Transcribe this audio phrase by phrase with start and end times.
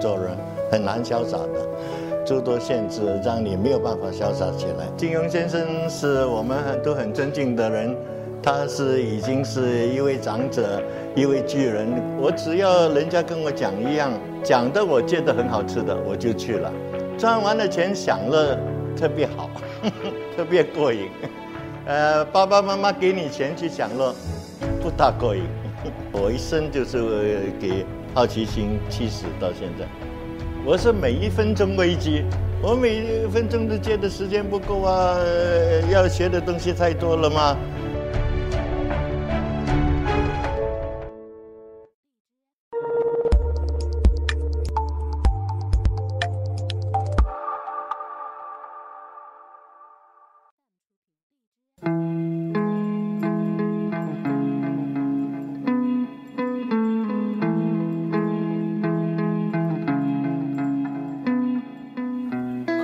[0.00, 0.36] 做人
[0.72, 4.86] 很难潇洒的，诸多限制让你没有办法潇洒起来。
[4.96, 7.94] 金庸先生是我们很都很尊敬的人，
[8.42, 10.82] 他是已经是一位长者，
[11.14, 11.86] 一位巨人。
[12.18, 14.10] 我只要人家跟我讲一样，
[14.42, 16.72] 讲的我觉得很好吃的，我就去了。
[17.18, 18.56] 赚完了钱享乐
[18.96, 19.50] 特别好，
[20.36, 21.10] 特别过瘾。
[21.86, 24.14] 呃，爸爸妈妈给你钱去享乐，
[24.82, 25.42] 不大过瘾。
[26.12, 29.86] 我一生就是给好奇心驱使到现在。
[30.64, 32.24] 我是每一分钟危机，
[32.60, 35.16] 我每一分钟都觉得时间不够啊，
[35.90, 37.56] 要学的东西太多了吗？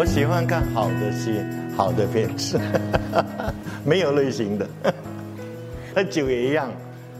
[0.00, 1.42] 我喜欢看好的戏，
[1.76, 2.58] 好的片子，
[3.84, 4.66] 没有类型的。
[5.94, 6.72] 喝酒也一样，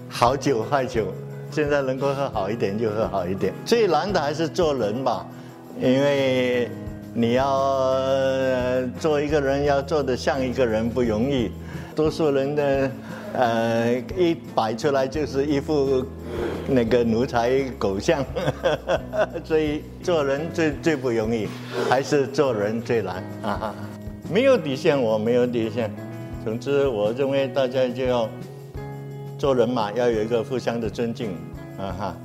[0.09, 1.13] 好酒坏酒，
[1.51, 3.53] 现在能够喝好一点就喝好一点。
[3.67, 5.27] 最难的还是做人吧，
[5.79, 6.71] 因为
[7.13, 8.03] 你要
[8.99, 11.53] 做一个人，要做的像一个人不容易。
[11.95, 12.91] 多数人的
[13.35, 16.03] 呃一摆出来就是一副。
[16.69, 18.25] 那个奴才狗相，
[19.45, 21.49] 所以做人最最不容易，
[21.89, 23.75] 还是做人最难啊！
[24.33, 25.91] 没有底线，我没有底线。
[26.45, 28.29] 总之，我认为大家就要
[29.39, 31.37] 做人嘛，要有一个互相的尊敬
[31.79, 32.17] 啊哈。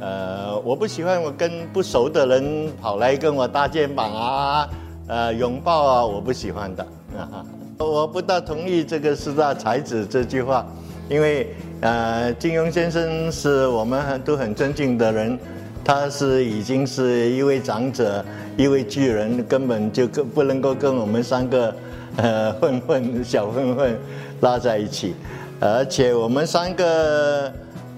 [0.00, 4.68] 呃，我不喜欢我跟不熟的人跑来跟我搭肩膀啊，
[5.06, 6.82] 呃，拥抱啊，我不喜欢的
[7.16, 7.46] 啊哈。
[7.78, 10.66] 我不大同意这个四大才子这句话，
[11.08, 11.54] 因为。
[11.84, 15.38] 呃，金庸先生是我们很都很尊敬的人，
[15.84, 18.24] 他是已经是一位长者，
[18.56, 21.76] 一位巨人，根本就跟不能够跟我们三个
[22.16, 23.94] 呃混混小混混
[24.40, 25.14] 拉在一起，
[25.60, 27.52] 而且我们三个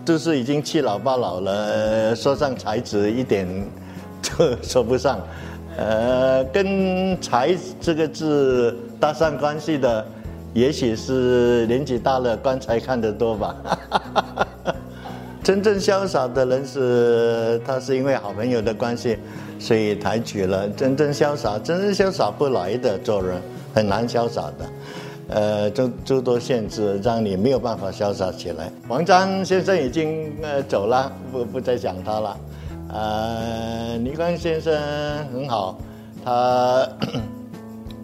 [0.04, 3.47] 都是已经七老八老了，说上才子一点
[4.20, 5.20] 都说不上，
[5.76, 10.04] 呃，跟才这个字搭上关系的。
[10.56, 13.54] 也许是年纪大了，棺材看得多吧。
[15.44, 19.18] 真正潇洒的人是他是因为好朋友的关系，
[19.58, 20.66] 所以抬举了。
[20.70, 23.38] 真正潇洒，真正潇洒不来的做人
[23.74, 24.66] 很难潇洒的。
[25.28, 28.72] 呃，诸诸多限制让你没有办法潇洒起来。
[28.88, 32.36] 王章先生已经呃走了，不不再讲他了。
[32.94, 34.74] 呃，倪匡先生
[35.34, 35.76] 很好，
[36.24, 36.88] 他。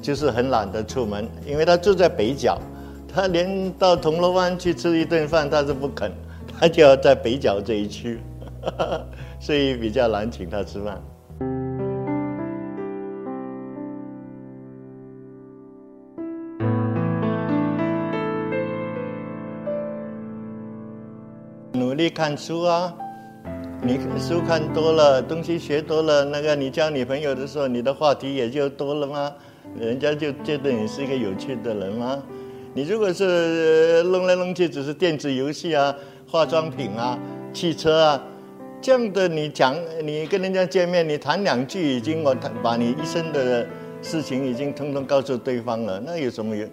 [0.03, 2.59] 就是很懒得出门，因为他住在北角，
[3.07, 6.11] 他连到铜锣湾去吃一顿饭他是不肯，
[6.59, 8.21] 他就要在北角这一区，
[9.39, 11.01] 所以比较难请他吃饭。
[21.75, 22.93] 努力看书啊，
[23.83, 29.33] 你书看多了，东西学多了，那个你交女朋友的时候，你的话题也就多了吗？
[29.79, 32.23] 人家就觉得你是一个有趣的人吗？
[32.75, 35.95] 你如果是弄来弄去只是电子游戏啊、
[36.27, 37.19] 化妆品啊、
[37.53, 38.23] 汽车啊
[38.81, 43.67] 这样的，你讲你跟人家见面，你谈两句已经我把你一生的
[44.01, 46.67] 事情已经通通告诉对方了，那有什么有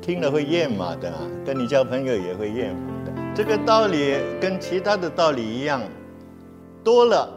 [0.00, 1.12] 听了会厌嘛的？
[1.44, 3.12] 跟你交朋友也会厌的。
[3.34, 5.82] 这个道理跟其他的道理一样，
[6.82, 7.28] 多了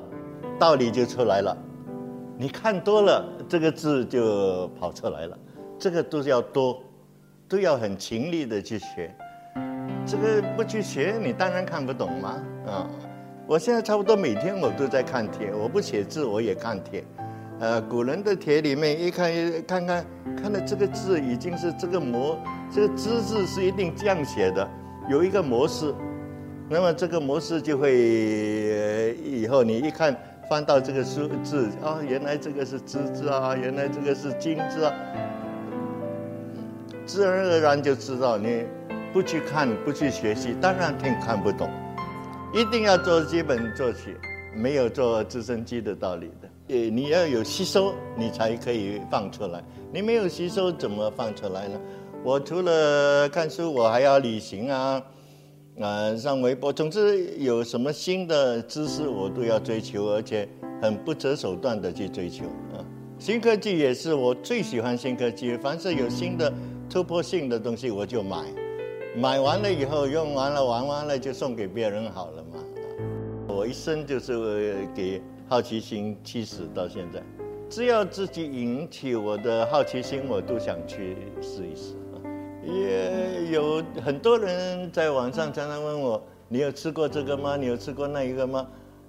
[0.57, 1.57] 道理就出来了。
[2.39, 3.25] 你看多了。
[3.49, 5.37] 这个字就跑出来了，
[5.79, 6.83] 这个都是要多，
[7.47, 9.15] 都要很勤力的去学。
[10.05, 12.43] 这个不去学，你当然看不懂嘛。
[12.67, 12.87] 啊，
[13.47, 17.03] 我现在差不多每天我都在看帖，我不写字我也看帖。
[17.59, 19.31] 呃，古人的帖里面一看，
[19.65, 20.05] 看看
[20.41, 22.37] 看到这个字已经是这个模，
[22.69, 24.69] 这个“之”字是一定这样写的，
[25.09, 25.93] 有一个模式。
[26.69, 30.15] 那么这个模式就会以后你一看。
[30.49, 34.93] 翻到这个数字啊，原来这个是“之”字啊，原来这个是“金”字啊，
[37.05, 38.37] 自然而然就知道。
[38.37, 38.63] 你
[39.11, 41.69] 不去看，不去学习，当然听看不懂。
[42.53, 44.15] 一定要做基本做起，
[44.55, 46.49] 没有做直升机的道理的。
[46.69, 49.61] 呃，你要有吸收，你才可以放出来。
[49.91, 51.77] 你没有吸收，怎么放出来呢？
[52.23, 55.01] 我除了看书，我还要旅行啊。
[55.79, 60.49] 啊，上微博，总之有什么新的知识，我都要追求，而且
[60.81, 62.81] 很不择手段的去追求啊。
[63.19, 66.51] 新科技也是我最喜欢新科技，凡是有新的
[66.89, 68.43] 突破性的东西，我就买。
[69.15, 72.59] 买完了以后，用完了玩完了就送给别人好了嘛。
[73.47, 77.21] 我一生就是给好奇心驱使到现在。
[77.69, 81.93] 只要自己引起我的好奇心，我都想去试一试。
[82.67, 87.55] 也有很多人在网上常常问我：“你有吃过这个吗？
[87.55, 88.67] 你有吃过那一个吗？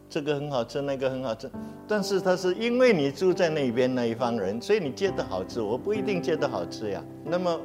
[0.08, 1.50] 这个很好吃，那个很好吃。”
[1.88, 7.02] 但是他是因为你住在那边那一方人，所以你觉得好吃，我不一定觉得好吃呀。
[7.24, 7.60] 那么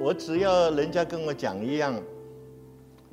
[0.00, 1.94] 我只要人家跟我讲一样，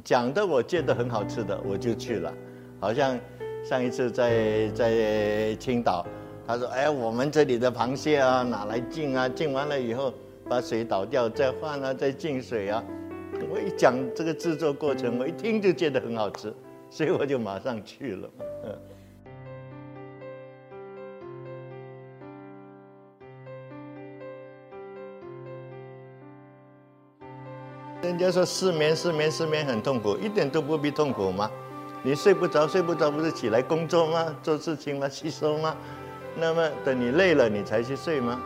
[0.04, 2.32] 讲的我觉得很好吃的，我就去了。
[2.80, 3.20] 好像
[3.64, 6.06] 上一次在在青岛。
[6.48, 10.12] 他说：“哎，我们这里的螃蟹啊，拿来进啊，进完了以后
[10.52, 12.84] 把水倒掉，再换啊，再浸水啊。”
[13.50, 16.54] 我一讲这个制作过程，我一听就觉得很好吃，
[16.90, 18.30] 所以我就马上去了。
[18.66, 18.78] 嗯。
[28.02, 31.50] 人家说失眠，失眠，失眠很痛苦，一点都不必痛苦吗？
[32.04, 34.36] 你睡不着，睡不着不是起来工作吗？
[34.44, 35.08] 做事情吗？
[35.08, 35.78] 吸收吗？
[36.36, 38.38] 那么等你累了，你才去睡吗？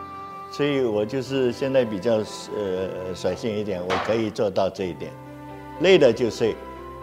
[0.50, 2.16] 所以我就是现在比较
[2.56, 5.12] 呃率性一点，我可以做到这一点，
[5.80, 6.54] 累了就睡，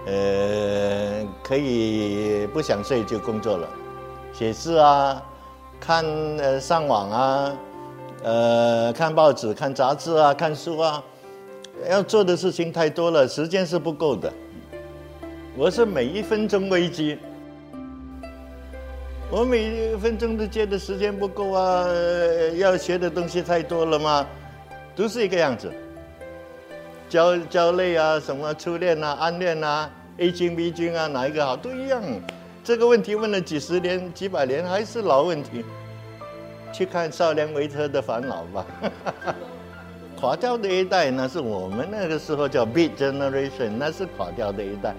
[0.07, 3.67] 呃，可以不想睡就工作了，
[4.31, 5.21] 写字啊，
[5.79, 6.03] 看
[6.37, 7.57] 呃上网啊，
[8.23, 11.03] 呃看报纸、看杂志啊、看书啊，
[11.89, 14.33] 要做的事情太多了，时间是不够的。
[15.55, 17.19] 我是每一分钟危机。
[19.35, 21.87] 我每一分钟都觉得时间不够啊，
[22.55, 24.27] 要学的东西太多了嘛，
[24.95, 25.73] 都是一个样子。
[27.09, 31.99] 焦焦虑啊，什么初恋啊、暗恋啊、A 君 B 君啊，哪一个好都一样。
[32.63, 35.65] 这个问题问了几十年、几百年还是老问题。
[36.71, 38.63] 去看少年维特的烦恼吧。
[40.21, 44.93] 垮掉的一代，那是我们那个时候叫 Beat Generation，那是垮掉的一代。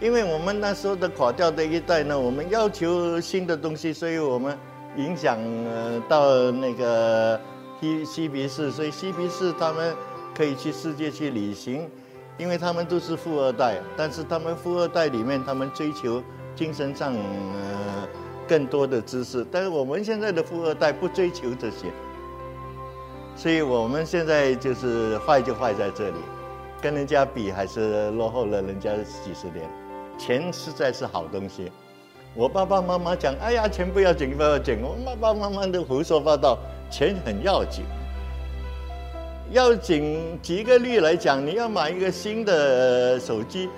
[0.00, 4.58] 因为我们那时候的垮掉的一代呢，我们要求新的东西，所以我们
[4.96, 7.40] 影响呃到那个
[7.80, 9.94] 西西比士，所以西比士他们
[10.34, 11.88] 可以去世界去旅行，
[12.36, 16.22] 因为他们都是富二代，但是他们富二代里面，他们追求
[16.54, 18.08] 精神上呃
[18.46, 21.86] 更多的知识，但是我们现在的富二代不追求这些，
[23.36, 26.16] 所以我们现在就是坏就坏在这里，
[26.82, 28.90] 跟人家比还是落后了人家
[29.24, 29.83] 几十年。
[30.18, 31.70] 钱实在是好东西，
[32.34, 36.58] 我爸爸妈妈讲：“哎呀，钱不要紧，不要紧。”我爸爸妈妈都胡说八道，
[36.90, 37.84] 钱很要紧。
[39.50, 43.68] 要紧，举个例来讲，你要买一个新的手机，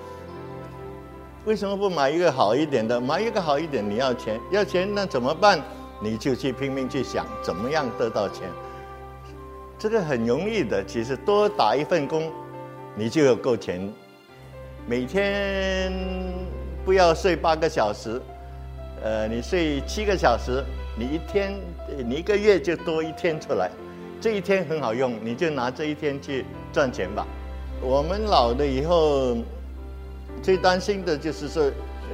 [1.44, 3.00] 为什么不买一个好一点的？
[3.00, 5.61] 买一个好一点，你要钱，要钱那怎么办？
[6.00, 8.49] 你就去拼命去想怎么样得到钱。
[9.79, 12.31] 这个很容易的，其实多打一份工，
[12.94, 13.93] 你就有够钱。
[14.88, 15.93] 每天
[16.85, 18.23] 不要睡八个小时，
[19.03, 20.62] 呃，你睡七个小时，
[20.97, 21.55] 你一天，
[22.06, 23.69] 你一个月就多一天出来，
[24.21, 27.27] 这一天很好用，你就拿这一天去赚钱吧。
[27.83, 29.37] 我们老了以后，
[30.41, 31.69] 最担心的就是说，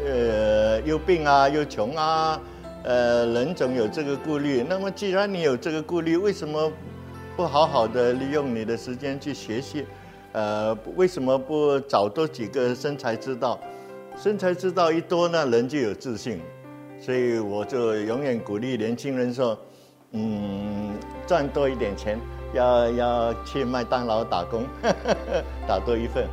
[0.06, 2.40] 呃，又病啊，又穷啊，
[2.84, 4.64] 呃，人总有这个顾虑。
[4.66, 6.72] 那么既然你有这个顾虑，为什么
[7.36, 9.84] 不好好的利用你的时间去学习？
[10.32, 13.58] 呃，为什么不找多几个生财之道？
[14.16, 16.40] 生财之道一多呢，人就有自信。
[17.00, 19.58] 所以我就永远鼓励年轻人说
[20.12, 20.94] ：“嗯，
[21.26, 22.18] 赚多一点钱，
[22.54, 24.64] 要要去麦当劳打工，
[25.66, 26.28] 打多一份。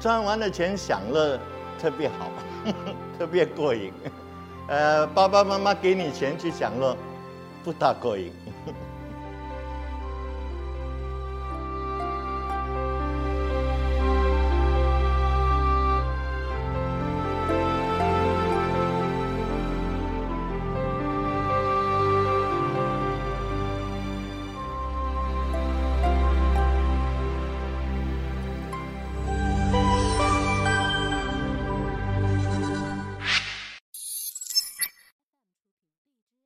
[0.00, 1.38] 赚完了钱享乐
[1.80, 2.30] 特别好，
[3.18, 3.92] 特别过瘾。
[4.66, 6.96] 呃，爸爸妈妈给你钱去享乐，
[7.64, 8.32] 不大过瘾。”